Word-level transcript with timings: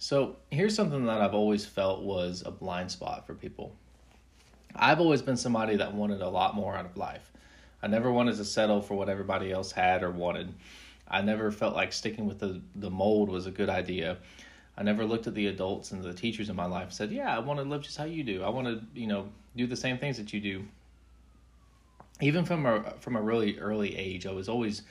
So, 0.00 0.36
here's 0.50 0.76
something 0.76 1.06
that 1.06 1.20
I've 1.20 1.34
always 1.34 1.66
felt 1.66 2.02
was 2.02 2.44
a 2.46 2.52
blind 2.52 2.90
spot 2.90 3.26
for 3.26 3.34
people. 3.34 3.74
I've 4.76 5.00
always 5.00 5.22
been 5.22 5.36
somebody 5.36 5.76
that 5.76 5.92
wanted 5.92 6.22
a 6.22 6.28
lot 6.28 6.54
more 6.54 6.76
out 6.76 6.86
of 6.86 6.96
life. 6.96 7.32
I 7.82 7.88
never 7.88 8.12
wanted 8.12 8.36
to 8.36 8.44
settle 8.44 8.80
for 8.80 8.94
what 8.94 9.08
everybody 9.08 9.50
else 9.50 9.72
had 9.72 10.04
or 10.04 10.10
wanted. 10.10 10.54
I 11.08 11.22
never 11.22 11.50
felt 11.50 11.74
like 11.74 11.92
sticking 11.92 12.26
with 12.26 12.38
the, 12.38 12.60
the 12.76 12.90
mold 12.90 13.28
was 13.28 13.46
a 13.46 13.50
good 13.50 13.68
idea. 13.68 14.18
I 14.76 14.84
never 14.84 15.04
looked 15.04 15.26
at 15.26 15.34
the 15.34 15.48
adults 15.48 15.90
and 15.90 16.02
the 16.02 16.14
teachers 16.14 16.48
in 16.48 16.54
my 16.54 16.66
life 16.66 16.84
and 16.84 16.92
said, 16.92 17.10
Yeah, 17.10 17.34
I 17.34 17.40
want 17.40 17.58
to 17.58 17.64
live 17.64 17.82
just 17.82 17.96
how 17.96 18.04
you 18.04 18.22
do. 18.22 18.44
I 18.44 18.48
want 18.50 18.68
to, 18.68 18.80
you 18.98 19.08
know, 19.08 19.28
do 19.56 19.66
the 19.66 19.76
same 19.76 19.98
things 19.98 20.16
that 20.18 20.32
you 20.32 20.40
do. 20.40 20.64
Even 22.20 22.44
from 22.44 22.66
a 22.66 22.94
from 23.00 23.16
a 23.16 23.22
really 23.22 23.58
early 23.58 23.96
age, 23.96 24.26
I 24.26 24.32
was 24.32 24.48
always 24.48 24.82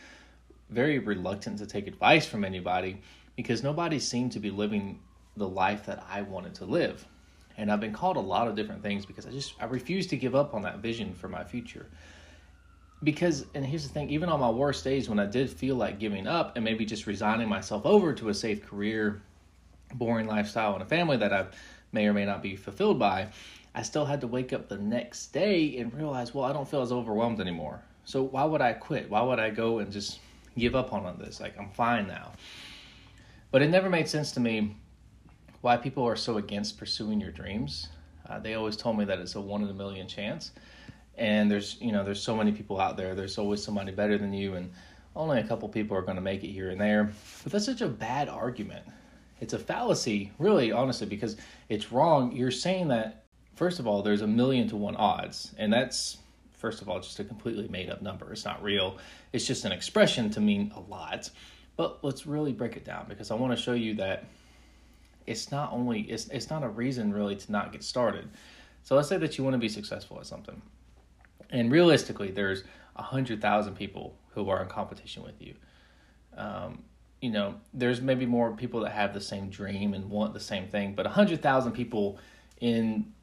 very 0.70 1.00
reluctant 1.00 1.60
to 1.60 1.66
take 1.66 1.88
advice 1.88 2.26
from 2.26 2.44
anybody 2.44 3.02
because 3.38 3.64
nobody 3.64 4.00
seemed 4.00 4.34
to 4.34 4.40
be 4.40 4.50
living 4.50 5.00
the 5.38 5.48
life 5.48 5.86
that 5.86 6.04
I 6.10 6.24
wanted 6.24 6.56
to 6.56 6.66
live. 6.66 7.08
And 7.56 7.72
I've 7.72 7.80
been 7.80 7.94
called 7.94 8.18
a 8.18 8.22
lot 8.22 8.48
of 8.48 8.56
different 8.56 8.84
things 8.84 9.06
because 9.06 9.26
I 9.26 9.32
just 9.32 9.54
I 9.62 9.66
refuse 9.66 10.08
to 10.08 10.18
give 10.18 10.36
up 10.36 10.54
on 10.54 10.64
that 10.64 10.80
vision 10.80 11.14
for 11.14 11.30
my 11.30 11.44
future. 11.44 11.86
Because 13.04 13.46
and 13.54 13.66
here's 13.66 13.88
the 13.88 13.94
thing, 13.94 14.10
even 14.10 14.28
on 14.28 14.40
my 14.40 14.50
worst 14.50 14.84
days 14.84 15.08
when 15.08 15.20
I 15.20 15.28
did 15.28 15.50
feel 15.50 15.76
like 15.76 16.00
giving 16.00 16.28
up 16.28 16.56
and 16.56 16.66
maybe 16.66 16.84
just 16.84 17.08
resigning 17.08 17.48
myself 17.48 17.86
over 17.86 18.14
to 18.14 18.30
a 18.30 18.34
safe 18.34 18.66
career, 18.66 19.22
boring 19.94 20.28
lifestyle 20.28 20.74
and 20.74 20.82
a 20.82 20.86
family 20.86 21.18
that 21.18 21.32
I 21.32 21.46
may 21.92 22.08
or 22.08 22.14
may 22.14 22.26
not 22.26 22.42
be 22.42 22.56
fulfilled 22.56 23.00
by, 23.00 23.30
I 23.74 23.84
still 23.84 24.06
had 24.06 24.22
to 24.22 24.28
wake 24.28 24.52
up 24.52 24.68
the 24.68 24.78
next 24.78 25.28
day 25.28 25.78
and 25.78 25.94
realize, 25.94 26.34
well, 26.34 26.46
I 26.46 26.54
don't 26.54 26.68
feel 26.68 26.82
as 26.82 26.92
overwhelmed 26.92 27.40
anymore. 27.40 27.82
So 28.06 28.24
why 28.24 28.44
would 28.44 28.62
I 28.62 28.74
quit? 28.74 29.10
Why 29.10 29.22
would 29.22 29.40
I 29.40 29.52
go 29.52 29.80
and 29.80 29.92
just 29.92 30.20
give 30.58 30.76
up 30.76 30.94
on 30.94 31.18
this? 31.20 31.40
Like 31.40 31.58
I'm 31.60 31.70
fine 31.70 32.08
now. 32.08 32.32
But 33.52 33.62
it 33.62 33.70
never 33.70 33.90
made 33.90 34.08
sense 34.08 34.32
to 34.34 34.40
me 34.40 34.76
why 35.62 35.78
people 35.78 36.04
are 36.04 36.16
so 36.16 36.38
against 36.38 36.78
pursuing 36.78 37.22
your 37.22 37.32
dreams. 37.32 37.88
Uh, 38.28 38.40
they 38.40 38.56
always 38.56 38.76
told 38.76 38.98
me 38.98 39.06
that 39.06 39.20
it's 39.20 39.36
a 39.36 39.42
one 39.42 39.64
in 39.64 39.70
a 39.70 39.74
million 39.74 40.08
chance, 40.08 40.52
and 41.18 41.50
there's 41.50 41.78
you 41.80 41.92
know 41.92 42.04
there's 42.04 42.22
so 42.22 42.36
many 42.36 42.52
people 42.52 42.80
out 42.80 42.98
there. 42.98 43.16
There's 43.16 43.38
always 43.38 43.64
somebody 43.64 43.92
better 43.92 44.18
than 44.18 44.34
you, 44.34 44.56
and 44.56 44.72
only 45.16 45.40
a 45.40 45.48
couple 45.48 45.68
people 45.70 45.96
are 45.98 46.02
going 46.02 46.18
to 46.18 46.22
make 46.22 46.44
it 46.44 46.52
here 46.52 46.70
and 46.70 46.80
there. 46.80 47.12
But 47.44 47.54
that's 47.54 47.66
such 47.66 47.82
a 47.82 47.88
bad 47.88 48.30
argument. 48.30 48.86
It's 49.40 49.54
a 49.54 49.60
fallacy, 49.60 50.32
really, 50.40 50.72
honestly, 50.72 51.08
because 51.08 51.38
it's 51.70 51.92
wrong. 51.92 52.36
You're 52.36 52.52
saying 52.52 52.90
that 52.90 53.26
first 53.56 53.80
of 53.80 53.88
all, 53.88 54.02
there's 54.02 54.22
a 54.22 54.28
million 54.28 54.68
to 54.70 54.76
one 54.76 54.96
odds, 54.96 55.54
and 55.58 55.72
that's 55.72 56.18
first 56.54 56.82
of 56.82 56.90
all 56.90 57.00
just 57.00 57.20
a 57.20 57.24
completely 57.24 57.68
made 57.68 57.90
up 57.90 58.02
number. 58.02 58.32
It's 58.32 58.46
not 58.46 58.62
real. 58.62 58.98
It's 59.32 59.46
just 59.46 59.64
an 59.64 59.72
expression 59.72 60.30
to 60.32 60.42
mean 60.42 60.72
a 60.76 60.80
lot. 60.80 61.30
But 61.78 62.04
let's 62.04 62.26
really 62.26 62.52
break 62.52 62.76
it 62.76 62.84
down 62.84 63.06
because 63.08 63.32
I 63.32 63.36
want 63.36 63.56
to 63.56 63.62
show 63.62 63.74
you 63.74 63.94
that 63.96 64.26
it's 65.28 65.52
not 65.52 65.72
only 65.72 66.02
it's 66.02 66.28
it's 66.30 66.50
not 66.50 66.64
a 66.64 66.70
reason 66.70 67.14
really 67.14 67.36
to 67.36 67.52
not 67.52 67.72
get 67.72 67.84
started. 67.84 68.28
So 68.84 68.96
let's 68.96 69.08
say 69.08 69.18
that 69.18 69.38
you 69.38 69.44
want 69.44 69.54
to 69.54 69.60
be 69.60 69.70
successful 69.70 70.18
at 70.20 70.26
something. 70.26 70.62
And 71.50 71.72
realistically, 71.72 72.32
there's 72.32 72.64
a 72.96 73.04
hundred 73.04 73.42
thousand 73.42 73.76
people 73.76 74.16
who 74.32 74.50
are 74.50 74.62
in 74.62 74.68
competition 74.70 75.24
with 75.24 75.40
you. 75.40 75.54
Um, 76.36 76.84
you 77.22 77.32
know, 77.32 77.56
there's 77.74 78.02
maybe 78.02 78.26
more 78.26 78.52
people 78.56 78.80
that 78.82 78.92
have 78.92 79.14
the 79.14 79.22
same 79.22 79.50
dream 79.50 79.94
and 79.94 80.10
want 80.10 80.34
the 80.34 80.40
same 80.40 80.68
thing, 80.68 80.94
but 80.94 81.06
a 81.06 81.10
hundred 81.10 81.42
thousand 81.42 81.74
people 81.74 82.20
in 82.60 83.14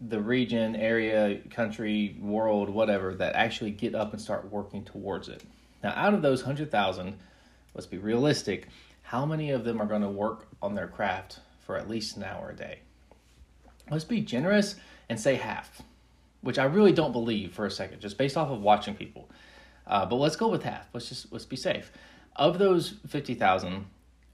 the 0.00 0.20
region, 0.20 0.76
area, 0.76 1.38
country, 1.50 2.16
world, 2.20 2.68
whatever, 2.68 3.14
that 3.14 3.34
actually 3.34 3.70
get 3.70 3.94
up 3.94 4.12
and 4.12 4.20
start 4.20 4.50
working 4.50 4.84
towards 4.84 5.28
it. 5.28 5.42
Now, 5.82 5.92
out 5.96 6.12
of 6.12 6.22
those 6.22 6.42
hundred 6.42 6.70
thousand, 6.70 7.18
let's 7.76 7.86
be 7.86 7.98
realistic. 7.98 8.68
How 9.02 9.24
many 9.24 9.50
of 9.50 9.62
them 9.62 9.80
are 9.80 9.86
going 9.86 10.02
to 10.02 10.08
work 10.08 10.48
on 10.62 10.74
their 10.74 10.88
craft 10.88 11.40
for 11.60 11.76
at 11.76 11.88
least 11.88 12.16
an 12.16 12.24
hour 12.24 12.50
a 12.50 12.56
day? 12.56 12.80
Let's 13.90 14.02
be 14.02 14.22
generous 14.22 14.76
and 15.08 15.20
say 15.20 15.36
half, 15.36 15.82
which 16.40 16.58
I 16.58 16.64
really 16.64 16.92
don't 16.92 17.12
believe 17.12 17.52
for 17.52 17.66
a 17.66 17.70
second, 17.70 18.00
just 18.00 18.18
based 18.18 18.36
off 18.36 18.48
of 18.48 18.62
watching 18.62 18.96
people. 18.96 19.30
Uh, 19.86 20.06
but 20.06 20.16
let's 20.16 20.34
go 20.34 20.48
with 20.48 20.64
half. 20.64 20.88
Let's 20.92 21.08
just 21.08 21.30
let's 21.32 21.44
be 21.44 21.54
safe. 21.54 21.92
Of 22.34 22.58
those 22.58 22.94
fifty 23.06 23.34
thousand, 23.34 23.84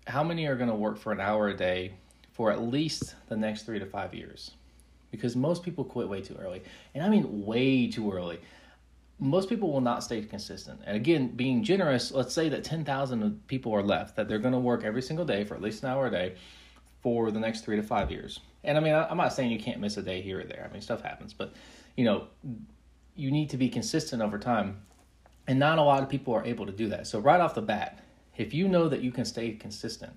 how 0.06 0.24
many 0.24 0.46
are 0.46 0.56
going 0.56 0.70
to 0.70 0.74
work 0.74 0.96
for 0.96 1.12
an 1.12 1.20
hour 1.20 1.48
a 1.48 1.56
day 1.56 1.92
for 2.30 2.50
at 2.50 2.62
least 2.62 3.14
the 3.28 3.36
next 3.36 3.64
three 3.64 3.78
to 3.78 3.84
five 3.84 4.14
years? 4.14 4.52
Because 5.10 5.36
most 5.36 5.62
people 5.62 5.84
quit 5.84 6.08
way 6.08 6.22
too 6.22 6.36
early, 6.40 6.62
and 6.94 7.04
I 7.04 7.10
mean 7.10 7.44
way 7.44 7.88
too 7.88 8.10
early 8.10 8.40
most 9.18 9.48
people 9.48 9.72
will 9.72 9.80
not 9.80 10.02
stay 10.02 10.22
consistent. 10.22 10.80
And 10.84 10.96
again, 10.96 11.28
being 11.28 11.62
generous, 11.62 12.10
let's 12.10 12.34
say 12.34 12.48
that 12.48 12.64
10,000 12.64 13.46
people 13.46 13.72
are 13.72 13.82
left, 13.82 14.16
that 14.16 14.28
they're 14.28 14.38
going 14.38 14.52
to 14.52 14.58
work 14.58 14.84
every 14.84 15.02
single 15.02 15.24
day 15.24 15.44
for 15.44 15.54
at 15.54 15.62
least 15.62 15.82
an 15.82 15.90
hour 15.90 16.06
a 16.06 16.10
day 16.10 16.34
for 17.02 17.30
the 17.30 17.40
next 17.40 17.64
three 17.64 17.76
to 17.76 17.82
five 17.82 18.10
years. 18.10 18.40
And 18.64 18.78
I 18.78 18.80
mean, 18.80 18.94
I'm 18.94 19.16
not 19.16 19.32
saying 19.32 19.50
you 19.50 19.58
can't 19.58 19.80
miss 19.80 19.96
a 19.96 20.02
day 20.02 20.22
here 20.22 20.40
or 20.40 20.44
there. 20.44 20.66
I 20.68 20.72
mean, 20.72 20.82
stuff 20.82 21.02
happens, 21.02 21.32
but 21.32 21.52
you 21.96 22.04
know, 22.04 22.26
you 23.14 23.30
need 23.30 23.50
to 23.50 23.56
be 23.56 23.68
consistent 23.68 24.22
over 24.22 24.38
time. 24.38 24.82
And 25.46 25.58
not 25.58 25.78
a 25.78 25.82
lot 25.82 26.02
of 26.02 26.08
people 26.08 26.34
are 26.34 26.44
able 26.44 26.66
to 26.66 26.72
do 26.72 26.88
that. 26.90 27.06
So, 27.08 27.18
right 27.18 27.40
off 27.40 27.54
the 27.54 27.62
bat, 27.62 28.04
if 28.36 28.54
you 28.54 28.68
know 28.68 28.88
that 28.88 29.00
you 29.02 29.10
can 29.10 29.24
stay 29.24 29.52
consistent 29.52 30.12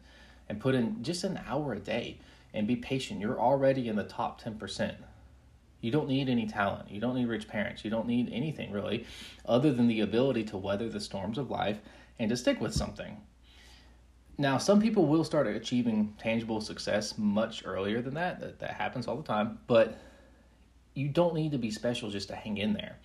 and 0.48 0.60
put 0.60 0.76
in 0.76 1.04
just 1.04 1.24
an 1.24 1.40
hour 1.48 1.74
a 1.74 1.80
day 1.80 2.20
and 2.54 2.68
be 2.68 2.76
patient, 2.76 3.20
you're 3.20 3.40
already 3.40 3.88
in 3.88 3.96
the 3.96 4.04
top 4.04 4.42
10%. 4.42 4.96
You 5.86 5.92
don't 5.92 6.08
need 6.08 6.30
any 6.30 6.48
talent. 6.48 6.90
You 6.90 7.00
don't 7.00 7.14
need 7.14 7.28
rich 7.28 7.48
parents. 7.48 7.86
You 7.86 7.92
don't 7.92 8.08
need 8.08 8.32
anything 8.34 8.72
really 8.72 9.06
other 9.46 9.72
than 9.72 9.88
the 9.88 10.02
ability 10.02 10.44
to 10.46 10.58
weather 10.58 10.90
the 10.90 11.00
storms 11.00 11.38
of 11.38 11.52
life 11.52 11.78
and 12.18 12.28
to 12.32 12.36
stick 12.36 12.60
with 12.60 12.74
something. 12.74 13.22
Now, 14.40 14.58
some 14.58 14.82
people 14.82 15.06
will 15.06 15.24
start 15.24 15.46
achieving 15.46 16.16
tangible 16.18 16.60
success 16.60 17.20
much 17.20 17.62
earlier 17.68 18.02
than 18.02 18.16
that. 18.16 18.40
That, 18.40 18.60
that 18.62 18.72
happens 18.72 19.08
all 19.08 19.16
the 19.16 19.22
time. 19.22 19.60
But 19.68 19.96
you 20.96 21.08
don't 21.08 21.36
need 21.36 21.52
to 21.52 21.60
be 21.60 21.70
special 21.70 22.10
just 22.10 22.30
to 22.30 22.36
hang 22.36 22.58
in 22.58 22.74
there. 22.74 22.98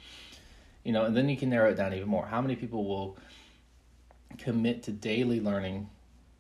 You 0.83 0.93
know, 0.93 1.05
and 1.05 1.15
then 1.15 1.29
you 1.29 1.37
can 1.37 1.51
narrow 1.51 1.73
it 1.73 1.75
down 1.75 1.93
even 1.93 2.09
more. 2.09 2.25
How 2.25 2.41
many 2.41 2.57
people 2.57 2.89
will 2.89 3.19
commit 4.39 4.85
to 4.85 4.91
daily 4.91 5.39
learning, 5.39 5.91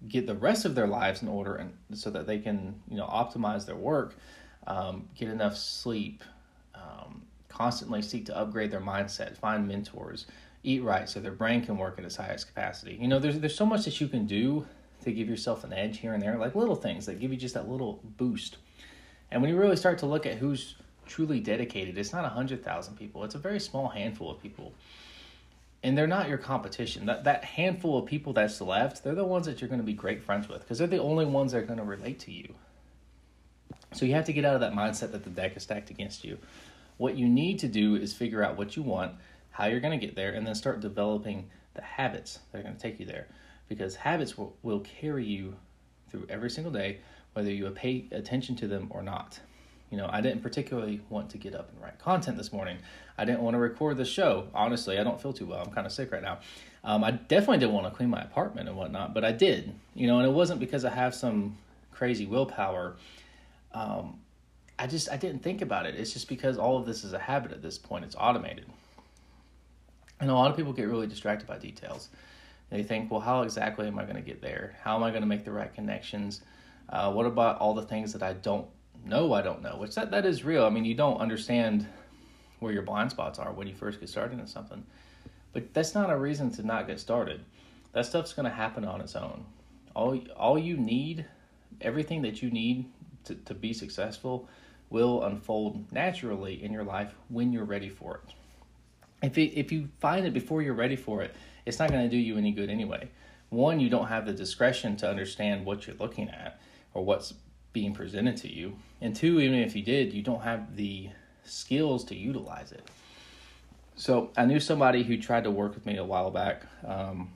get 0.09 0.27
the 0.27 0.35
rest 0.35 0.65
of 0.65 0.75
their 0.75 0.87
lives 0.87 1.21
in 1.21 1.29
order, 1.29 1.57
and 1.57 1.75
so 1.93 2.09
that 2.09 2.27
they 2.27 2.39
can, 2.39 2.81
you 2.89 2.97
know, 2.97 3.07
optimize 3.07 3.67
their 3.67 3.77
work 3.77 4.15
um, 4.71 5.09
get 5.17 5.29
enough 5.29 5.57
sleep, 5.57 6.23
um, 6.77 7.23
constantly 7.49 8.01
seek 8.03 8.25
to 8.27 8.37
upgrade 8.37 8.71
their 8.71 8.81
mindset, 8.81 9.37
find 9.37 9.67
mentors, 9.67 10.27
eat 10.63 10.83
right 10.85 11.09
so 11.09 11.19
their 11.19 11.33
brain 11.33 11.65
can 11.65 11.77
work 11.77 11.99
at 11.99 12.05
its 12.05 12.17
highest 12.17 12.47
capacity. 12.47 12.97
You 13.01 13.09
know, 13.09 13.19
there's 13.19 13.41
there's 13.41 13.57
so 13.57 13.67
much 13.67 13.85
that 13.85 14.01
you 14.01 14.07
can 14.07 14.27
do 14.27 14.65
to 15.03 15.13
give 15.13 15.29
yourself 15.29 15.65
an 15.65 15.73
edge 15.73 15.99
here 15.99 16.15
and 16.15 16.23
there, 16.23 16.39
like 16.39 16.55
little 16.55 16.77
things 16.77 17.07
that 17.07 17.19
give 17.19 17.33
you 17.33 17.37
just 17.37 17.55
that 17.55 17.69
little 17.69 18.01
boost. 18.17 18.59
And 19.33 19.43
when 19.43 19.51
you 19.51 19.59
really 19.59 19.77
start 19.77 19.99
to 19.99 20.07
look 20.07 20.25
at 20.25 20.39
who's 20.39 20.77
truly 21.07 21.41
dedicated, 21.41 21.99
it's 21.99 22.13
not 22.13 22.25
a 22.25 22.29
hundred 22.29 22.63
thousand 22.65 22.97
people; 22.97 23.25
it's 23.25 23.35
a 23.35 23.39
very 23.39 23.59
small 23.59 23.89
handful 23.89 24.31
of 24.31 24.41
people. 24.41 24.73
And 25.83 25.97
they're 25.99 26.07
not 26.07 26.29
your 26.29 26.39
competition. 26.39 27.07
That 27.07 27.25
that 27.25 27.43
handful 27.43 27.99
of 27.99 28.07
people 28.07 28.33
that's 28.33 28.61
left, 28.61 29.03
they're 29.03 29.17
the 29.17 29.25
ones 29.25 29.47
that 29.47 29.61
you're 29.61 29.69
going 29.69 29.81
to 29.81 29.87
be 29.87 29.95
great 29.95 30.23
friends 30.23 30.47
with 30.47 30.61
because 30.61 30.79
they're 30.79 30.87
the 30.87 31.03
only 31.03 31.27
ones 31.27 31.51
that 31.51 31.59
are 31.59 31.67
going 31.67 31.81
to 31.81 31.85
relate 31.85 32.21
to 32.21 32.31
you. 32.31 32.55
So 33.93 34.07
you 34.07 34.15
have 34.15 34.27
to 34.27 34.33
get 34.33 34.45
out 34.45 34.55
of 34.55 34.61
that 34.61 34.73
mindset 34.73 35.13
that 35.13 35.25
the 35.25 35.31
deck 35.31 35.57
is 35.57 35.63
stacked 35.65 35.91
against 35.91 36.25
you. 36.25 36.39
What 36.97 37.17
you 37.17 37.29
need 37.29 37.59
to 37.61 37.69
do 37.69 37.97
is 37.97 38.13
figure 38.13 38.43
out 38.43 38.57
what 38.57 38.77
you 38.77 38.83
want, 38.83 39.13
how 39.51 39.67
you're 39.67 39.81
going 39.81 39.99
to 39.99 40.07
get 40.07 40.15
there, 40.15 40.33
and 40.33 40.47
then 40.47 40.55
start 40.55 40.81
developing 40.81 41.49
the 41.75 41.83
habits 41.83 42.39
that 42.53 42.59
are 42.59 42.63
going 42.63 42.77
to 42.77 42.81
take 42.81 43.01
you 43.01 43.07
there. 43.07 43.27
Because 43.69 43.97
habits 43.97 44.37
will, 44.37 44.57
will 44.63 44.81
carry 44.81 45.25
you 45.25 45.57
through 46.11 46.27
every 46.29 46.51
single 46.51 46.73
day, 46.73 46.99
whether 47.33 47.51
you 47.51 47.69
pay 47.71 48.07
attention 48.13 48.57
to 48.57 48.69
them 48.69 48.89
or 48.91 49.03
not. 49.03 49.41
You 49.91 49.97
know, 49.97 50.09
I 50.11 50.21
didn't 50.21 50.43
particularly 50.43 51.01
want 51.09 51.31
to 51.31 51.39
get 51.39 51.55
up 51.55 51.69
and 51.73 51.83
write 51.83 51.99
content 51.99 52.37
this 52.37 52.53
morning. 52.53 52.79
I 53.19 53.25
didn't 53.25 53.41
want 53.41 53.55
to 53.55 53.59
record 53.59 53.97
the 53.97 54.05
show. 54.05 54.47
Honestly, 54.55 54.99
I 54.99 55.05
don't 55.05 55.21
feel 55.21 55.33
too 55.33 55.47
well. 55.47 55.63
I'm 55.65 55.73
kind 55.73 55.87
of 55.87 55.93
sick 55.93 56.13
right 56.13 56.23
now. 56.23 56.39
Um, 56.85 57.03
I 57.03 57.11
definitely 57.11 57.59
didn't 57.59 57.75
want 57.75 57.87
to 57.87 57.91
clean 57.91 58.09
my 58.09 58.23
apartment 58.23 58.69
and 58.69 58.77
whatnot, 58.77 59.15
but 59.15 59.25
I 59.25 59.33
did. 59.33 59.75
You 59.95 60.07
know, 60.07 60.19
and 60.19 60.29
it 60.29 60.33
wasn't 60.33 60.61
because 60.61 60.85
I 60.85 60.91
have 60.91 61.15
some 61.15 61.59
crazy 61.93 62.25
willpower 62.25 62.97
um, 63.73 64.19
I 64.79 64.87
just 64.87 65.11
I 65.11 65.17
didn't 65.17 65.43
think 65.43 65.61
about 65.61 65.87
it. 65.87 65.95
It's 65.95 66.13
just 66.13 66.29
because 66.29 66.59
all 66.59 66.79
of 66.79 66.87
this 66.87 67.05
is 67.05 67.13
a 67.13 67.19
habit 67.19 67.53
at 67.53 67.63
this 67.63 67.79
point. 67.79 68.05
It's 68.05 68.17
automated. 68.19 68.67
And 70.21 70.31
a 70.31 70.35
lot 70.35 70.51
of 70.51 70.57
people 70.57 70.73
get 70.73 70.89
really 70.89 71.07
distracted 71.07 71.47
by 71.47 71.59
details. 71.59 72.09
They 72.71 72.83
think, 72.83 73.11
well, 73.11 73.21
how 73.21 73.43
exactly 73.43 73.87
am 73.87 73.99
I 73.99 74.05
going 74.05 74.17
to 74.17 74.23
get 74.23 74.41
there? 74.41 74.77
How 74.83 74.97
am 74.97 75.03
I 75.03 75.11
going 75.11 75.23
to 75.23 75.27
make 75.27 75.45
the 75.45 75.51
right 75.51 75.73
connections? 75.75 76.43
Uh, 76.89 77.13
what 77.13 77.27
about 77.27 77.59
all 77.59 77.75
the 77.75 77.83
things 77.83 78.13
that 78.13 78.23
I 78.23 78.35
don't 78.35 78.67
know 79.05 79.33
I 79.33 79.43
don't 79.43 79.63
know? 79.63 79.77
Which 79.77 79.95
that, 79.97 80.11
that 80.11 80.25
is 80.27 80.45
real. 80.45 80.65
I 80.65 80.71
mean, 80.71 80.85
you 80.85 80.95
don't 80.95 81.19
understand 81.19 81.87
where 82.61 82.73
your 82.73 82.83
blind 82.83 83.11
spots 83.11 83.39
are 83.39 83.53
when 83.53 83.67
you 83.67 83.75
first 83.75 83.99
get 83.99 84.09
started 84.09 84.39
in 84.39 84.47
something. 84.47 84.85
But 85.53 85.75
that's 85.75 85.95
not 85.95 86.11
a 86.11 86.17
reason 86.17 86.51
to 86.53 86.63
not 86.63 86.87
get 86.87 87.01
started. 87.01 87.41
That 87.93 88.07
stuff's 88.07 88.33
going 88.33 88.45
to 88.45 88.55
happen 88.55 88.85
on 88.85 89.01
its 89.01 89.17
own. 89.17 89.45
All 89.97 90.17
all 90.37 90.59
you 90.59 90.77
need, 90.77 91.25
everything 91.81 92.23
that 92.23 92.41
you 92.41 92.51
need 92.51 92.87
to, 93.25 93.35
to 93.35 93.55
be 93.55 93.73
successful 93.73 94.49
will 94.91 95.23
unfold 95.23 95.93
naturally 95.93 96.63
in 96.63 96.73
your 96.73 96.85
life 96.85 97.15
when 97.29 97.53
you're 97.53 97.65
ready 97.65 97.89
for 97.89 98.21
it. 98.27 98.35
If, 99.23 99.39
it, 99.39 99.59
if 99.59 99.71
you 99.71 99.89
find 100.01 100.27
it 100.27 100.33
before 100.33 100.63
you're 100.63 100.75
ready 100.75 100.97
for 100.97 101.23
it, 101.23 101.35
it's 101.67 101.79
not 101.79 101.91
going 101.91 102.03
to 102.03 102.09
do 102.09 102.17
you 102.17 102.37
any 102.37 102.53
good 102.53 102.71
anyway. 102.71 103.09
one, 103.51 103.81
you 103.81 103.89
don't 103.89 104.09
have 104.09 104.27
the 104.27 104.33
discretion 104.33 104.97
to 104.97 105.09
understand 105.09 105.65
what 105.65 105.87
you're 105.87 105.97
looking 105.97 106.29
at 106.29 106.61
or 106.95 107.05
what's 107.05 107.35
being 107.73 107.95
presented 107.95 108.37
to 108.39 108.53
you. 108.53 108.77
And 109.01 109.15
two, 109.15 109.41
even 109.41 109.59
if 109.59 109.77
you 109.77 109.83
did, 109.83 110.13
you 110.13 110.23
don't 110.23 110.43
have 110.43 110.77
the 110.77 111.11
skills 111.45 112.05
to 112.05 112.17
utilize 112.17 112.73
it. 112.73 112.83
So 113.97 114.31
I 114.37 114.47
knew 114.47 114.61
somebody 114.61 115.03
who 115.03 115.19
tried 115.19 115.45
to 115.45 115.51
work 115.51 115.75
with 115.75 115.85
me 115.87 115.99
a 115.99 116.05
while 116.05 116.31
back. 116.31 116.63
Um, 116.87 117.31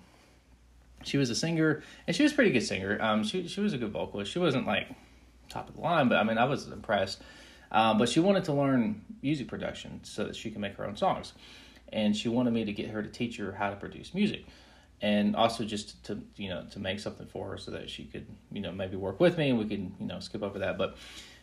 she 1.02 1.18
was 1.18 1.28
a 1.30 1.34
singer, 1.34 1.82
and 2.06 2.16
she 2.16 2.22
was 2.22 2.32
a 2.32 2.34
pretty 2.34 2.50
good 2.50 2.62
singer. 2.62 2.98
Um, 3.00 3.22
she 3.22 3.46
she 3.46 3.60
was 3.60 3.74
a 3.74 3.78
good 3.78 3.92
vocalist. 3.92 4.32
She 4.32 4.38
wasn't 4.38 4.66
like 4.66 4.88
top 5.54 5.68
of 5.68 5.76
the 5.76 5.80
line, 5.80 6.08
but 6.08 6.18
I 6.18 6.24
mean 6.24 6.38
I 6.38 6.44
was 6.44 6.68
impressed. 6.68 7.22
Um, 7.72 7.98
but 7.98 8.08
she 8.08 8.20
wanted 8.20 8.44
to 8.44 8.52
learn 8.52 9.02
music 9.22 9.48
production 9.48 10.00
so 10.04 10.24
that 10.24 10.36
she 10.36 10.50
can 10.50 10.60
make 10.60 10.76
her 10.76 10.86
own 10.86 10.96
songs, 10.96 11.32
and 11.92 12.16
she 12.16 12.28
wanted 12.28 12.52
me 12.52 12.64
to 12.64 12.72
get 12.72 12.90
her 12.90 13.02
to 13.02 13.08
teach 13.08 13.36
her 13.38 13.52
how 13.52 13.70
to 13.70 13.76
produce 13.76 14.14
music, 14.14 14.44
and 15.00 15.34
also 15.34 15.64
just 15.64 16.04
to 16.04 16.20
you 16.36 16.48
know 16.48 16.64
to 16.70 16.78
make 16.78 17.00
something 17.00 17.26
for 17.26 17.48
her 17.50 17.58
so 17.58 17.70
that 17.72 17.90
she 17.90 18.04
could 18.04 18.26
you 18.52 18.60
know 18.60 18.70
maybe 18.70 18.96
work 18.96 19.18
with 19.18 19.38
me 19.38 19.50
and 19.50 19.58
we 19.58 19.64
could 19.64 19.90
you 19.98 20.06
know 20.06 20.20
skip 20.20 20.42
over 20.42 20.58
that. 20.60 20.78
But 20.78 20.96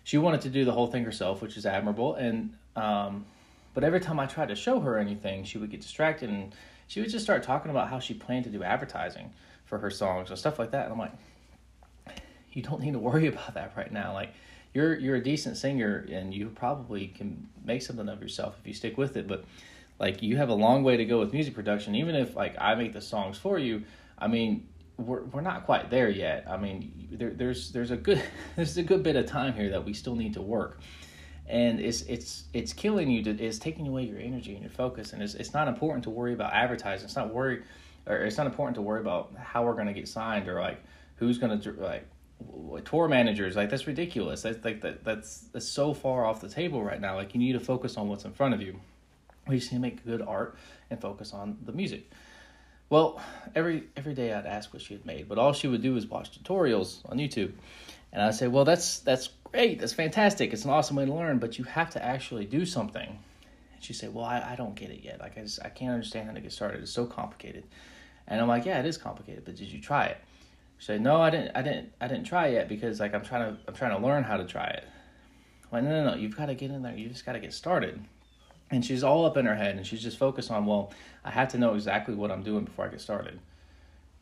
she 0.03 0.17
wanted 0.17 0.41
to 0.41 0.49
do 0.49 0.65
the 0.65 0.71
whole 0.71 0.87
thing 0.87 1.03
herself, 1.03 1.41
which 1.41 1.57
is 1.57 1.65
admirable. 1.65 2.15
And 2.15 2.55
um, 2.75 3.25
but 3.73 3.83
every 3.83 3.99
time 3.99 4.19
I 4.19 4.25
tried 4.25 4.49
to 4.49 4.55
show 4.55 4.79
her 4.79 4.97
anything, 4.97 5.43
she 5.43 5.57
would 5.57 5.71
get 5.71 5.81
distracted 5.81 6.29
and 6.29 6.53
she 6.87 6.99
would 6.99 7.09
just 7.09 7.23
start 7.23 7.43
talking 7.43 7.71
about 7.71 7.89
how 7.89 7.99
she 7.99 8.13
planned 8.13 8.43
to 8.45 8.49
do 8.49 8.63
advertising 8.63 9.31
for 9.65 9.77
her 9.77 9.89
songs 9.89 10.29
and 10.29 10.37
stuff 10.37 10.59
like 10.59 10.71
that. 10.71 10.85
And 10.85 10.93
I'm 10.93 10.99
like, 10.99 11.13
you 12.53 12.61
don't 12.61 12.81
need 12.81 12.93
to 12.93 12.99
worry 12.99 13.27
about 13.33 13.53
that 13.55 13.73
right 13.75 13.91
now. 13.91 14.13
Like 14.13 14.33
you're 14.73 14.97
you're 14.97 15.15
a 15.15 15.23
decent 15.23 15.57
singer 15.57 16.05
and 16.11 16.33
you 16.33 16.49
probably 16.49 17.07
can 17.07 17.49
make 17.63 17.81
something 17.81 18.07
of 18.07 18.21
yourself 18.21 18.55
if 18.59 18.67
you 18.67 18.73
stick 18.73 18.97
with 18.97 19.17
it. 19.17 19.27
But 19.27 19.43
like 19.99 20.21
you 20.21 20.37
have 20.37 20.49
a 20.49 20.53
long 20.53 20.83
way 20.83 20.97
to 20.97 21.05
go 21.05 21.19
with 21.19 21.33
music 21.33 21.53
production. 21.53 21.95
Even 21.95 22.15
if 22.15 22.35
like 22.35 22.55
I 22.59 22.75
make 22.75 22.93
the 22.93 23.01
songs 23.01 23.37
for 23.37 23.59
you, 23.59 23.83
I 24.17 24.27
mean 24.27 24.67
we're 24.97 25.23
we're 25.23 25.41
not 25.41 25.65
quite 25.65 25.89
there 25.89 26.09
yet. 26.09 26.45
I 26.49 26.57
mean 26.57 27.09
there, 27.11 27.31
there's 27.31 27.71
there's 27.71 27.91
a 27.91 27.97
good 27.97 28.21
there's 28.55 28.77
a 28.77 28.83
good 28.83 29.03
bit 29.03 29.15
of 29.15 29.25
time 29.25 29.53
here 29.53 29.69
that 29.69 29.83
we 29.83 29.93
still 29.93 30.15
need 30.15 30.33
to 30.33 30.41
work. 30.41 30.79
And 31.47 31.81
it's 31.81 32.03
it's 32.03 32.45
it's 32.53 32.71
killing 32.71 33.09
you. 33.09 33.23
To, 33.23 33.31
it's 33.31 33.59
taking 33.59 33.87
away 33.87 34.03
your 34.03 34.19
energy 34.19 34.53
and 34.53 34.61
your 34.61 34.71
focus. 34.71 35.11
And 35.11 35.21
it's 35.21 35.33
it's 35.33 35.53
not 35.53 35.67
important 35.67 36.03
to 36.05 36.09
worry 36.09 36.33
about 36.33 36.53
advertising. 36.53 37.05
It's 37.05 37.15
not 37.17 37.33
worry, 37.33 37.63
or 38.07 38.15
it's 38.17 38.37
not 38.37 38.45
important 38.45 38.75
to 38.75 38.81
worry 38.81 39.01
about 39.01 39.33
how 39.37 39.65
we're 39.65 39.73
going 39.73 39.87
to 39.87 39.93
get 39.93 40.07
signed 40.07 40.47
or 40.47 40.61
like 40.61 40.81
who's 41.17 41.37
going 41.37 41.59
to 41.59 41.71
like 41.73 42.07
tour 42.85 43.07
managers 43.07 43.55
like 43.55 43.69
that's 43.69 43.87
ridiculous. 43.87 44.41
That's 44.41 44.63
like 44.63 44.81
that 44.81 45.03
that's 45.03 45.39
that's 45.53 45.67
so 45.67 45.93
far 45.93 46.25
off 46.25 46.41
the 46.41 46.49
table 46.49 46.83
right 46.83 46.99
now. 46.99 47.15
Like 47.15 47.33
you 47.33 47.39
need 47.39 47.53
to 47.53 47.59
focus 47.59 47.97
on 47.97 48.07
what's 48.07 48.25
in 48.25 48.33
front 48.33 48.53
of 48.53 48.61
you. 48.61 48.79
We 49.47 49.57
just 49.59 49.71
need 49.71 49.77
to 49.77 49.81
make 49.81 50.05
good 50.05 50.21
art 50.21 50.55
and 50.89 50.99
focus 50.99 51.33
on 51.33 51.57
the 51.65 51.71
music. 51.71 52.09
Well 52.89 53.21
every 53.55 53.83
every 53.95 54.13
day 54.13 54.33
i'd 54.33 54.45
ask 54.45 54.73
what 54.73 54.81
she 54.81 54.93
had 54.93 55.05
made 55.05 55.27
but 55.27 55.37
all 55.37 55.53
she 55.53 55.67
would 55.67 55.81
do 55.81 55.95
is 55.95 56.05
watch 56.07 56.37
tutorials 56.37 56.99
on 57.09 57.17
youtube. 57.17 57.53
And 58.13 58.21
i'd 58.21 58.35
say 58.35 58.47
well 58.47 58.65
that's 58.65 58.99
that's 58.99 59.29
great. 59.43 59.79
That's 59.79 59.93
fantastic. 59.93 60.53
It's 60.53 60.65
an 60.65 60.71
awesome 60.71 60.95
way 60.95 61.05
to 61.05 61.13
learn 61.13 61.39
but 61.39 61.57
you 61.57 61.63
have 61.65 61.89
to 61.91 62.03
actually 62.03 62.45
do 62.45 62.65
something. 62.65 63.07
And 63.73 63.83
she'd 63.83 63.93
say 63.93 64.07
well 64.07 64.25
i, 64.25 64.51
I 64.51 64.55
don't 64.55 64.75
get 64.75 64.89
it 64.89 65.03
yet. 65.03 65.19
Like 65.19 65.37
I, 65.37 65.41
just, 65.41 65.59
I 65.63 65.69
can't 65.69 65.93
understand 65.93 66.27
how 66.27 66.33
to 66.33 66.41
get 66.41 66.51
started. 66.51 66.81
It's 66.81 66.91
so 66.91 67.05
complicated. 67.05 67.63
And 68.27 68.39
i'm 68.41 68.47
like 68.47 68.65
yeah 68.65 68.79
it 68.79 68.85
is 68.85 68.97
complicated 68.97 69.45
but 69.45 69.55
did 69.55 69.67
you 69.67 69.81
try 69.81 70.05
it 70.05 70.17
she 70.81 70.87
said, 70.87 71.01
"No, 71.01 71.21
I 71.21 71.29
didn't. 71.29 71.51
I 71.55 71.61
didn't. 71.61 71.93
I 72.01 72.07
didn't 72.07 72.23
try 72.23 72.47
yet 72.47 72.67
because 72.67 72.99
like 72.99 73.13
I'm 73.13 73.23
trying 73.23 73.53
to. 73.53 73.61
I'm 73.67 73.75
trying 73.75 73.95
to 73.95 74.03
learn 74.03 74.23
how 74.23 74.37
to 74.37 74.45
try 74.45 74.65
it." 74.65 74.83
I'm 75.71 75.83
like, 75.83 75.91
no, 75.91 76.03
no, 76.03 76.09
no. 76.09 76.17
You've 76.17 76.35
got 76.35 76.47
to 76.47 76.55
get 76.55 76.71
in 76.71 76.81
there. 76.81 76.95
You 76.97 77.07
just 77.07 77.23
got 77.23 77.33
to 77.33 77.39
get 77.39 77.53
started. 77.53 78.03
And 78.71 78.83
she's 78.83 79.03
all 79.03 79.23
up 79.23 79.37
in 79.37 79.45
her 79.45 79.53
head, 79.53 79.77
and 79.77 79.85
she's 79.85 80.01
just 80.01 80.17
focused 80.17 80.49
on, 80.49 80.65
well, 80.65 80.91
I 81.23 81.29
have 81.29 81.49
to 81.49 81.59
know 81.59 81.75
exactly 81.75 82.15
what 82.15 82.31
I'm 82.31 82.41
doing 82.41 82.65
before 82.65 82.85
I 82.85 82.87
get 82.87 82.99
started. 82.99 83.39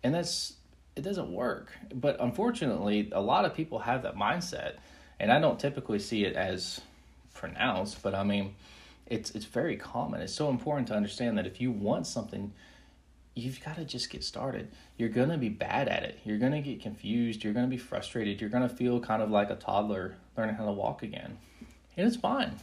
And 0.03 0.13
that's 0.13 0.55
it 0.97 1.01
doesn't 1.01 1.31
work. 1.31 1.71
But 1.93 2.17
unfortunately, 2.19 3.09
a 3.13 3.21
lot 3.21 3.45
of 3.45 3.53
people 3.53 3.79
have 3.79 4.03
that 4.03 4.17
mindset, 4.17 4.79
and 5.17 5.31
I 5.31 5.39
don't 5.39 5.57
typically 5.57 5.99
see 5.99 6.25
it 6.25 6.35
as 6.35 6.81
pronounced, 7.33 8.03
but 8.03 8.13
I 8.13 8.25
mean, 8.25 8.55
it's 9.05 9.31
it's 9.31 9.45
very 9.45 9.77
common. 9.77 10.19
It's 10.19 10.33
so 10.33 10.49
important 10.49 10.89
to 10.89 10.93
understand 10.93 11.37
that 11.37 11.47
if 11.47 11.61
you 11.61 11.71
want 11.71 12.05
something 12.05 12.51
you've 13.39 13.63
got 13.63 13.77
to 13.77 13.85
just 13.85 14.09
get 14.09 14.23
started. 14.23 14.69
You're 14.97 15.09
going 15.09 15.29
to 15.29 15.37
be 15.37 15.49
bad 15.49 15.87
at 15.87 16.03
it. 16.03 16.19
You're 16.23 16.37
going 16.37 16.51
to 16.51 16.61
get 16.61 16.81
confused. 16.81 17.43
You're 17.43 17.53
going 17.53 17.65
to 17.65 17.69
be 17.69 17.77
frustrated. 17.77 18.41
You're 18.41 18.49
going 18.49 18.67
to 18.67 18.73
feel 18.73 18.99
kind 18.99 19.21
of 19.21 19.31
like 19.31 19.49
a 19.49 19.55
toddler 19.55 20.15
learning 20.37 20.55
how 20.55 20.65
to 20.65 20.71
walk 20.71 21.03
again. 21.03 21.37
And 21.97 22.07
it's 22.07 22.17
fine. 22.17 22.55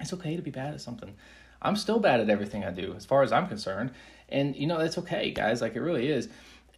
It's 0.00 0.12
okay 0.12 0.36
to 0.36 0.42
be 0.42 0.50
bad 0.50 0.74
at 0.74 0.80
something. 0.80 1.14
I'm 1.62 1.76
still 1.76 1.98
bad 1.98 2.20
at 2.20 2.30
everything 2.30 2.64
I 2.64 2.70
do, 2.70 2.94
as 2.96 3.06
far 3.06 3.22
as 3.22 3.32
I'm 3.32 3.46
concerned. 3.48 3.92
And, 4.28 4.54
you 4.56 4.66
know, 4.66 4.78
that's 4.78 4.98
okay, 4.98 5.30
guys. 5.30 5.62
Like, 5.62 5.76
it 5.76 5.80
really 5.80 6.08
is. 6.08 6.28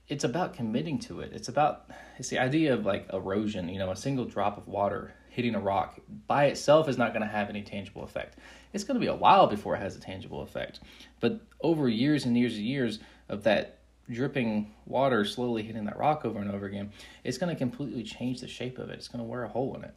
It's 0.09 0.25
about 0.25 0.55
committing 0.55 0.99
to 1.01 1.21
it. 1.21 1.33
It's 1.33 1.49
about, 1.49 1.91
it's 2.19 2.29
the 2.29 2.39
idea 2.39 2.75
of 2.75 2.87
like 2.87 3.09
erosion, 3.13 3.69
you 3.69 3.79
know, 3.79 3.91
a 3.91 3.97
single 3.97 4.25
drop 4.25 4.57
of 4.57 4.69
water 4.69 5.13
hitting 5.37 5.55
a 5.55 5.61
rock 5.61 6.01
by 6.27 6.47
itself 6.47 6.89
is 6.89 6.97
not 6.97 7.13
going 7.13 7.21
to 7.21 7.29
have 7.29 7.51
any 7.51 7.63
tangible 7.63 8.05
effect. 8.05 8.39
It's 8.73 8.85
going 8.85 8.95
to 8.95 9.01
be 9.01 9.07
a 9.07 9.15
while 9.15 9.47
before 9.49 9.75
it 9.75 9.81
has 9.81 9.97
a 9.97 10.01
tangible 10.01 10.43
effect. 10.43 10.81
But 11.21 11.41
over 11.61 11.89
years 11.89 12.25
and 12.25 12.39
years 12.39 12.57
and 12.57 12.65
years, 12.65 13.01
of 13.29 13.43
that 13.45 13.79
dripping 14.11 14.73
water 14.87 15.25
slowly 15.25 15.63
hitting 15.63 15.85
that 15.85 15.99
rock 15.99 16.25
over 16.25 16.39
and 16.39 16.51
over 16.51 16.67
again, 16.67 16.91
it's 17.25 17.39
going 17.39 17.53
to 17.53 17.59
completely 17.59 18.03
change 18.03 18.41
the 18.41 18.49
shape 18.49 18.79
of 18.79 18.91
it. 18.91 18.95
It's 18.95 19.09
going 19.09 19.25
to 19.25 19.29
wear 19.29 19.45
a 19.45 19.49
hole 19.49 19.75
in 19.77 19.85
it. 19.85 19.95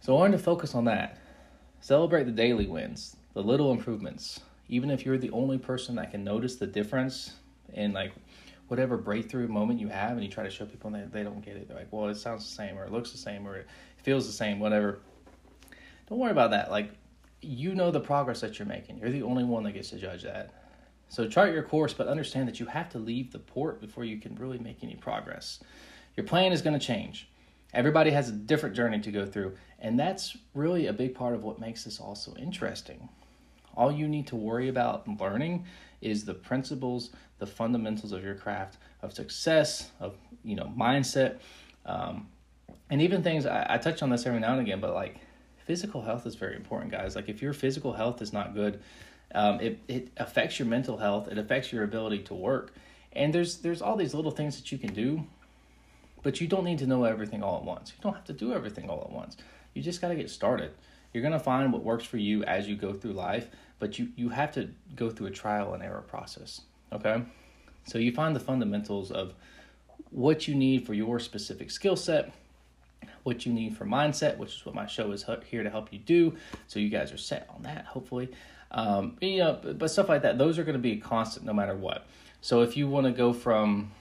So 0.00 0.14
I 0.14 0.18
wanted 0.18 0.38
to 0.38 0.42
focus 0.42 0.74
on 0.74 0.84
that. 0.86 1.18
Celebrate 1.80 2.24
the 2.24 2.32
daily 2.32 2.66
wins, 2.66 3.16
the 3.34 3.42
little 3.42 3.70
improvements. 3.70 4.40
Even 4.68 4.90
if 4.90 5.04
you're 5.04 5.18
the 5.18 5.30
only 5.30 5.58
person 5.58 5.94
that 5.96 6.10
can 6.10 6.24
notice 6.24 6.56
the 6.56 6.66
difference 6.66 7.34
in 7.74 7.92
like 7.92 8.12
whatever 8.68 8.96
breakthrough 8.96 9.46
moment 9.46 9.78
you 9.78 9.88
have 9.88 10.12
and 10.12 10.24
you 10.24 10.28
try 10.28 10.42
to 10.42 10.50
show 10.50 10.64
people 10.64 10.92
and 10.92 11.12
they, 11.12 11.18
they 11.18 11.24
don't 11.24 11.44
get 11.44 11.56
it. 11.56 11.68
They're 11.68 11.76
like, 11.76 11.92
well, 11.92 12.08
it 12.08 12.16
sounds 12.16 12.48
the 12.48 12.54
same 12.54 12.78
or 12.78 12.84
it 12.84 12.92
looks 12.92 13.12
the 13.12 13.18
same 13.18 13.46
or 13.46 13.56
it 13.56 13.66
feels 14.02 14.26
the 14.26 14.32
same, 14.32 14.58
whatever. 14.58 15.00
Don't 16.08 16.18
worry 16.18 16.32
about 16.32 16.50
that. 16.50 16.70
Like, 16.70 16.90
you 17.40 17.74
know 17.74 17.90
the 17.90 18.00
progress 18.00 18.40
that 18.40 18.58
you're 18.58 18.66
making. 18.66 18.98
You're 18.98 19.10
the 19.10 19.22
only 19.22 19.44
one 19.44 19.64
that 19.64 19.72
gets 19.72 19.90
to 19.90 19.96
judge 19.96 20.22
that. 20.22 20.63
So 21.08 21.28
chart 21.28 21.52
your 21.52 21.62
course, 21.62 21.92
but 21.92 22.08
understand 22.08 22.48
that 22.48 22.58
you 22.58 22.66
have 22.66 22.88
to 22.90 22.98
leave 22.98 23.32
the 23.32 23.38
port 23.38 23.80
before 23.80 24.04
you 24.04 24.18
can 24.18 24.34
really 24.36 24.58
make 24.58 24.82
any 24.82 24.96
progress. 24.96 25.60
Your 26.16 26.26
plan 26.26 26.52
is 26.52 26.62
going 26.62 26.78
to 26.78 26.84
change. 26.84 27.28
Everybody 27.72 28.10
has 28.10 28.28
a 28.28 28.32
different 28.32 28.76
journey 28.76 29.00
to 29.00 29.10
go 29.10 29.26
through, 29.26 29.56
and 29.80 29.98
that's 29.98 30.36
really 30.54 30.86
a 30.86 30.92
big 30.92 31.14
part 31.14 31.34
of 31.34 31.42
what 31.42 31.58
makes 31.58 31.84
this 31.84 31.98
also 31.98 32.34
interesting. 32.36 33.08
All 33.76 33.90
you 33.90 34.06
need 34.06 34.28
to 34.28 34.36
worry 34.36 34.68
about 34.68 35.08
learning 35.20 35.66
is 36.00 36.24
the 36.24 36.34
principles, 36.34 37.10
the 37.38 37.46
fundamentals 37.46 38.12
of 38.12 38.22
your 38.22 38.36
craft, 38.36 38.78
of 39.02 39.12
success, 39.12 39.90
of 39.98 40.14
you 40.44 40.54
know 40.54 40.72
mindset, 40.78 41.38
um, 41.84 42.28
and 42.90 43.02
even 43.02 43.22
things. 43.22 43.46
I, 43.46 43.66
I 43.70 43.78
touch 43.78 44.02
on 44.02 44.10
this 44.10 44.26
every 44.26 44.38
now 44.38 44.52
and 44.52 44.60
again, 44.60 44.80
but 44.80 44.94
like 44.94 45.16
physical 45.64 46.02
health 46.02 46.26
is 46.26 46.36
very 46.36 46.54
important, 46.56 46.92
guys. 46.92 47.16
Like 47.16 47.28
if 47.28 47.42
your 47.42 47.52
physical 47.52 47.92
health 47.92 48.22
is 48.22 48.32
not 48.32 48.54
good, 48.54 48.80
um, 49.34 49.60
it, 49.60 49.78
it 49.88 50.08
affects 50.16 50.58
your 50.58 50.66
mental 50.66 50.98
health. 50.98 51.28
It 51.28 51.38
affects 51.38 51.72
your 51.72 51.84
ability 51.84 52.20
to 52.24 52.34
work. 52.34 52.72
And 53.12 53.32
there's 53.32 53.58
there's 53.58 53.80
all 53.80 53.96
these 53.96 54.14
little 54.14 54.30
things 54.30 54.56
that 54.56 54.72
you 54.72 54.78
can 54.78 54.92
do, 54.92 55.24
but 56.22 56.40
you 56.40 56.46
don't 56.46 56.64
need 56.64 56.78
to 56.78 56.86
know 56.86 57.04
everything 57.04 57.42
all 57.42 57.58
at 57.58 57.64
once. 57.64 57.92
You 57.96 58.02
don't 58.02 58.14
have 58.14 58.24
to 58.24 58.32
do 58.32 58.52
everything 58.52 58.90
all 58.90 59.02
at 59.02 59.10
once. 59.10 59.36
You 59.72 59.82
just 59.82 60.00
got 60.00 60.08
to 60.08 60.16
get 60.16 60.30
started. 60.30 60.72
You're 61.12 61.22
gonna 61.22 61.38
find 61.38 61.72
what 61.72 61.84
works 61.84 62.04
for 62.04 62.18
you 62.18 62.42
as 62.42 62.68
you 62.68 62.74
go 62.74 62.92
through 62.92 63.12
life, 63.12 63.48
but 63.78 64.00
you 64.00 64.08
you 64.16 64.30
have 64.30 64.50
to 64.54 64.68
go 64.96 65.10
through 65.10 65.28
a 65.28 65.30
trial 65.30 65.72
and 65.72 65.82
error 65.82 66.02
process. 66.02 66.62
Okay, 66.92 67.22
so 67.86 67.98
you 67.98 68.12
find 68.12 68.34
the 68.34 68.40
fundamentals 68.40 69.12
of 69.12 69.32
what 70.10 70.48
you 70.48 70.56
need 70.56 70.84
for 70.84 70.92
your 70.92 71.20
specific 71.20 71.70
skill 71.70 71.94
set, 71.94 72.32
what 73.22 73.46
you 73.46 73.52
need 73.52 73.76
for 73.76 73.84
mindset, 73.84 74.38
which 74.38 74.56
is 74.56 74.66
what 74.66 74.74
my 74.74 74.86
show 74.86 75.12
is 75.12 75.24
here 75.46 75.62
to 75.62 75.70
help 75.70 75.92
you 75.92 76.00
do. 76.00 76.34
So 76.66 76.80
you 76.80 76.88
guys 76.88 77.12
are 77.12 77.16
set 77.16 77.48
on 77.54 77.62
that, 77.62 77.84
hopefully. 77.86 78.30
Um, 78.70 79.16
you 79.20 79.38
know, 79.38 79.58
but 79.78 79.88
stuff 79.90 80.08
like 80.08 80.22
that, 80.22 80.38
those 80.38 80.58
are 80.58 80.64
going 80.64 80.74
to 80.74 80.82
be 80.82 80.96
constant 80.96 81.46
no 81.46 81.52
matter 81.52 81.74
what. 81.74 82.06
So 82.40 82.62
if 82.62 82.76
you 82.76 82.88
want 82.88 83.06
to 83.06 83.12
go 83.12 83.32
from, 83.32 83.92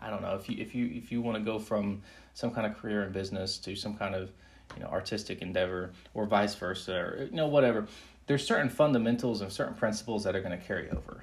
I 0.00 0.10
don't 0.10 0.22
know, 0.22 0.34
if 0.34 0.48
you 0.48 0.56
if 0.58 0.74
you 0.74 0.90
if 0.92 1.12
you 1.12 1.20
want 1.20 1.36
to 1.36 1.44
go 1.44 1.58
from 1.58 2.02
some 2.34 2.50
kind 2.50 2.66
of 2.66 2.76
career 2.78 3.04
in 3.04 3.12
business 3.12 3.58
to 3.58 3.76
some 3.76 3.94
kind 3.94 4.14
of 4.14 4.30
you 4.76 4.82
know 4.82 4.88
artistic 4.88 5.42
endeavor 5.42 5.92
or 6.14 6.26
vice 6.26 6.54
versa 6.54 6.94
or 6.94 7.28
you 7.30 7.36
know 7.36 7.46
whatever, 7.46 7.86
there's 8.26 8.46
certain 8.46 8.68
fundamentals 8.68 9.42
and 9.42 9.52
certain 9.52 9.74
principles 9.74 10.24
that 10.24 10.34
are 10.34 10.40
going 10.40 10.58
to 10.58 10.64
carry 10.66 10.90
over, 10.90 11.22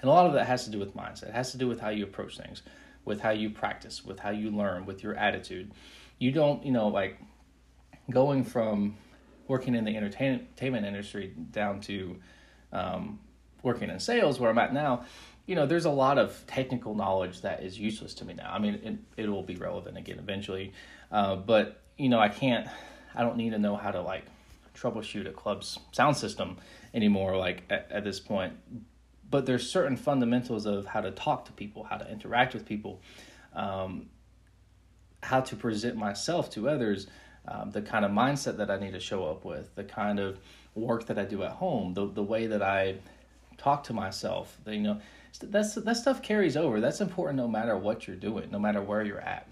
and 0.00 0.10
a 0.10 0.12
lot 0.12 0.26
of 0.26 0.32
that 0.34 0.46
has 0.46 0.64
to 0.64 0.70
do 0.70 0.78
with 0.78 0.94
mindset. 0.94 1.28
It 1.28 1.34
has 1.34 1.50
to 1.52 1.58
do 1.58 1.66
with 1.66 1.80
how 1.80 1.88
you 1.88 2.04
approach 2.04 2.36
things, 2.36 2.62
with 3.04 3.20
how 3.20 3.30
you 3.30 3.50
practice, 3.50 4.04
with 4.04 4.20
how 4.20 4.30
you 4.30 4.50
learn, 4.50 4.86
with 4.86 5.02
your 5.02 5.14
attitude. 5.14 5.72
You 6.18 6.32
don't, 6.32 6.64
you 6.64 6.70
know, 6.70 6.88
like 6.88 7.18
going 8.10 8.44
from 8.44 8.96
working 9.50 9.74
in 9.74 9.84
the 9.84 9.96
entertainment 9.96 10.86
industry 10.86 11.34
down 11.50 11.80
to 11.80 12.16
um, 12.72 13.18
working 13.64 13.90
in 13.90 13.98
sales 13.98 14.38
where 14.38 14.48
I'm 14.48 14.58
at 14.58 14.72
now, 14.72 15.04
you 15.44 15.56
know, 15.56 15.66
there's 15.66 15.86
a 15.86 15.90
lot 15.90 16.18
of 16.18 16.40
technical 16.46 16.94
knowledge 16.94 17.40
that 17.40 17.64
is 17.64 17.76
useless 17.76 18.14
to 18.14 18.24
me 18.24 18.34
now. 18.34 18.52
I 18.52 18.60
mean, 18.60 18.74
it, 19.16 19.24
it 19.24 19.28
will 19.28 19.42
be 19.42 19.56
relevant 19.56 19.98
again 19.98 20.20
eventually, 20.20 20.72
uh, 21.10 21.34
but 21.34 21.82
you 21.98 22.08
know, 22.08 22.20
I 22.20 22.28
can't, 22.28 22.68
I 23.12 23.22
don't 23.22 23.36
need 23.36 23.50
to 23.50 23.58
know 23.58 23.74
how 23.74 23.90
to 23.90 24.00
like 24.00 24.22
troubleshoot 24.72 25.28
a 25.28 25.32
club's 25.32 25.80
sound 25.90 26.16
system 26.16 26.58
anymore. 26.94 27.36
Like 27.36 27.64
at, 27.68 27.88
at 27.90 28.04
this 28.04 28.20
point, 28.20 28.52
but 29.28 29.46
there's 29.46 29.68
certain 29.68 29.96
fundamentals 29.96 30.64
of 30.64 30.86
how 30.86 31.00
to 31.00 31.10
talk 31.10 31.46
to 31.46 31.52
people, 31.52 31.82
how 31.82 31.96
to 31.96 32.08
interact 32.08 32.54
with 32.54 32.64
people, 32.64 33.02
um, 33.52 34.10
how 35.24 35.40
to 35.40 35.56
present 35.56 35.96
myself 35.96 36.50
to 36.50 36.68
others, 36.68 37.08
um, 37.48 37.70
the 37.70 37.82
kind 37.82 38.04
of 38.04 38.10
mindset 38.10 38.56
that 38.58 38.70
I 38.70 38.78
need 38.78 38.92
to 38.92 39.00
show 39.00 39.24
up 39.24 39.44
with, 39.44 39.74
the 39.74 39.84
kind 39.84 40.18
of 40.18 40.38
work 40.74 41.06
that 41.06 41.18
I 41.18 41.24
do 41.24 41.42
at 41.42 41.52
home, 41.52 41.94
the 41.94 42.06
the 42.06 42.22
way 42.22 42.46
that 42.46 42.62
I 42.62 42.96
talk 43.58 43.84
to 43.84 43.92
myself. 43.92 44.56
The, 44.64 44.74
you 44.74 44.82
know, 44.82 45.00
that's 45.42 45.74
that 45.74 45.96
stuff 45.96 46.22
carries 46.22 46.56
over. 46.56 46.80
That's 46.80 47.00
important 47.00 47.36
no 47.36 47.48
matter 47.48 47.76
what 47.76 48.06
you're 48.06 48.16
doing, 48.16 48.50
no 48.50 48.58
matter 48.58 48.82
where 48.82 49.02
you're 49.02 49.20
at. 49.20 49.46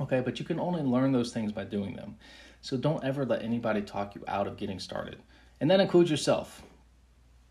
Okay, 0.00 0.20
but 0.20 0.38
you 0.38 0.44
can 0.44 0.58
only 0.58 0.82
learn 0.82 1.12
those 1.12 1.32
things 1.32 1.52
by 1.52 1.64
doing 1.64 1.94
them. 1.94 2.16
So 2.60 2.76
don't 2.76 3.04
ever 3.04 3.24
let 3.24 3.42
anybody 3.42 3.82
talk 3.82 4.14
you 4.14 4.24
out 4.26 4.46
of 4.46 4.56
getting 4.56 4.80
started. 4.80 5.18
And 5.60 5.70
that 5.70 5.80
includes 5.80 6.10
yourself. 6.10 6.62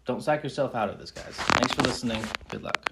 Don't 0.06 0.22
psych 0.22 0.44
yourself 0.44 0.76
out 0.76 0.90
of 0.90 1.00
this, 1.00 1.12
guys. 1.12 1.36
Thanks 1.36 1.74
for 1.74 1.84
listening. 1.84 2.22
Good 2.50 2.64
luck. 2.64 2.92